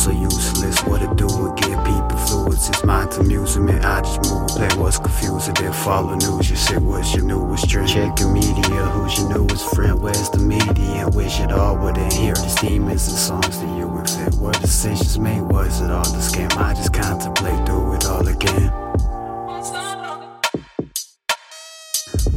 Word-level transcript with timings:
so 0.00 0.10
useless. 0.12 0.80
What 0.84 1.02
it 1.02 1.14
do 1.16 1.26
would 1.26 1.56
get 1.58 1.76
people 1.84 2.18
fluids. 2.26 2.70
It's 2.70 2.82
mind's 2.84 3.18
amusement. 3.18 3.84
I 3.84 4.00
just 4.00 4.30
move, 4.30 4.48
play 4.48 4.68
what's 4.80 4.98
confusing, 4.98 5.52
then 5.54 5.74
follow 5.74 6.14
news. 6.14 6.48
You 6.48 6.56
say 6.56 6.78
what's 6.78 7.14
your 7.14 7.24
newest 7.24 7.68
trend? 7.68 7.88
Check 7.88 8.16
the 8.16 8.26
media, 8.26 8.80
who's 8.94 9.18
your 9.18 9.28
newest 9.34 9.74
friend? 9.74 10.00
Where's 10.00 10.30
the 10.30 10.38
media? 10.38 11.06
Wish 11.12 11.40
it 11.40 11.52
all 11.52 11.76
wouldn't 11.76 12.12
hear 12.14 12.34
these 12.34 12.54
demons 12.54 13.08
and 13.08 13.18
songs 13.18 13.60
that 13.60 13.76
you 13.76 13.86
inflict. 13.98 14.36
What 14.36 14.58
decisions 14.62 15.18
made? 15.18 15.42
Was 15.42 15.82
it 15.82 15.90
all 15.90 16.04
the 16.04 16.24
scam? 16.24 16.50
I 16.56 16.72
just 16.72 16.94
contemplate, 16.94 17.66
do 17.66 17.92
it 17.92 18.06
all 18.06 18.26
again. 18.26 18.72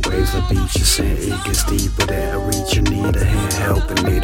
Waves 0.06 0.36
of 0.36 0.50
beach, 0.50 0.76
you 0.76 0.84
say 0.84 1.08
it 1.08 1.46
gets 1.46 1.64
deeper. 1.64 2.06
That 2.08 2.36
I 2.36 2.46
reach, 2.46 2.76
you 2.76 2.82
need 2.82 3.16
a 3.16 3.24
hand 3.24 3.54
helping 3.54 4.04
me 4.06 4.20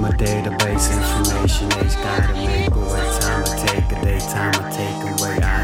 my 0.00 0.10
database 0.12 0.88
information. 0.96 1.68
They 1.68 1.88
gotta 2.02 2.32
make 2.32 2.70
away. 2.70 3.18
Time 3.20 3.44
I 3.44 3.66
take 3.66 3.92
a 3.92 4.02
day, 4.02 4.18
time 4.18 4.54
I 4.56 4.70
take 4.72 5.20
away. 5.20 5.38
I 5.42 5.62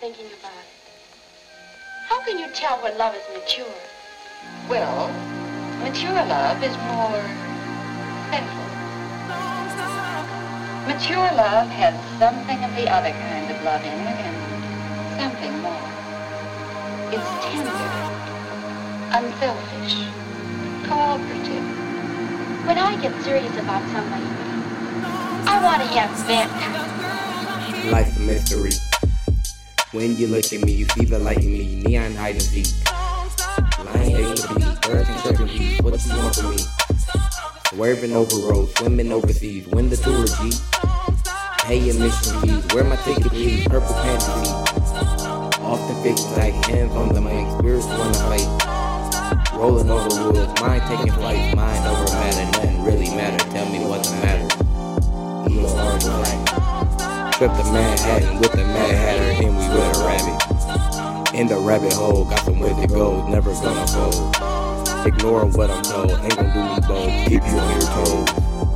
thinking 0.00 0.32
about 0.40 0.56
it. 0.56 0.80
How 2.08 2.24
can 2.24 2.38
you 2.38 2.48
tell 2.54 2.78
when 2.82 2.96
love 2.96 3.14
is 3.14 3.22
mature? 3.36 3.76
Well, 4.66 5.12
mature 5.84 6.24
love 6.24 6.56
is 6.64 6.72
more 6.88 7.20
sensual. 8.32 8.70
Mature 10.88 11.28
love 11.36 11.68
has 11.68 11.92
something 12.18 12.64
of 12.64 12.74
the 12.76 12.88
other 12.88 13.10
kind 13.12 13.50
of 13.52 13.62
love 13.62 13.84
in 13.84 13.92
it 13.92 14.18
and 14.24 14.36
something 15.20 15.52
more. 15.60 15.84
It's 17.12 17.30
tender, 17.44 17.76
unselfish, 19.20 20.00
cooperative. 20.88 21.66
When 22.64 22.78
I 22.78 22.96
get 23.02 23.12
serious 23.22 23.54
about 23.58 23.84
somebody, 23.92 24.24
I 25.44 25.60
want 25.62 25.82
to 25.82 25.88
have 25.92 26.10
vent. 26.24 27.92
Life's 27.92 28.16
a 28.16 28.20
mystery. 28.20 28.89
When 29.92 30.16
you 30.16 30.28
look 30.28 30.44
at 30.52 30.60
me, 30.60 30.70
you 30.70 30.86
see 30.94 31.04
the 31.04 31.18
light 31.18 31.38
in 31.38 31.52
me, 31.52 31.82
neon 31.82 32.14
hide 32.14 32.36
and 32.36 32.42
seek. 32.42 32.68
Lying 33.84 34.14
days 34.14 34.40
to 34.42 34.54
be, 34.54 34.62
birds 34.86 35.08
and 35.08 35.18
serpentines, 35.18 35.82
what 35.82 36.06
you 36.06 36.14
want 36.14 36.36
from 36.36 36.50
me? 36.50 36.58
Swerving 37.66 38.12
over 38.12 38.36
roads, 38.36 38.72
swimming 38.78 39.10
overseas, 39.10 39.66
win 39.66 39.90
the 39.90 39.96
tour, 39.96 40.26
G. 40.26 40.52
Pay 41.66 41.90
admission 41.90 42.40
fees, 42.40 42.72
where 42.72 42.84
my 42.84 42.94
ticket 43.02 43.32
please, 43.32 43.66
purple 43.66 43.92
fantasy. 43.94 44.50
Often 45.60 46.02
fixed 46.04 46.36
like 46.36 46.54
hands 46.66 46.92
on 46.92 47.12
the 47.12 47.20
mic, 47.20 47.50
spirits 47.58 47.86
wanna 47.86 48.14
fight. 48.30 49.52
Rolling 49.54 49.90
over 49.90 50.30
woods, 50.30 50.60
mind 50.60 50.82
taking 50.86 51.12
flight, 51.14 51.56
mind 51.56 51.84
over 51.88 52.04
matter, 52.14 52.44
nothing 52.52 52.84
really 52.84 53.10
matter, 53.10 53.44
tell 53.50 53.68
me 53.68 53.80
what's 53.84 54.08
the 54.08 54.16
matter. 54.18 54.39
Trip 57.40 57.52
to 57.52 57.64
Manhattan 57.72 58.38
with 58.38 58.52
the 58.52 58.66
Mad 58.66 58.94
Hatter, 58.94 59.46
and 59.46 59.56
we 59.56 59.66
with 59.66 59.96
a 59.96 60.04
rabbit. 60.04 61.34
In 61.34 61.46
the 61.46 61.56
rabbit 61.56 61.94
hole, 61.94 62.26
got 62.26 62.40
some 62.40 62.58
to 62.58 62.86
go, 62.86 63.26
never 63.28 63.54
gonna 63.54 63.86
fold. 63.86 65.06
Ignore 65.06 65.46
what 65.46 65.70
I'm 65.70 65.82
told, 65.82 66.10
ain't 66.20 66.36
gonna 66.36 66.52
do 66.52 66.60
me 66.60 66.80
both, 66.86 67.08
keep 67.30 67.42
you 67.48 67.58
on 67.58 67.80
your 67.80 67.88
toes. 67.96 68.69